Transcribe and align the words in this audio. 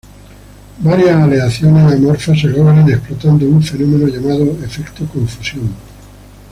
Varias 0.79 1.15
aleaciones 1.21 1.93
amorfas 1.93 2.41
se 2.41 2.47
logran 2.47 2.89
explotando 2.89 3.45
un 3.45 3.61
fenómeno 3.61 4.07
llamado 4.07 4.45
efecto 4.65 5.05
""confusión"". 5.05 5.69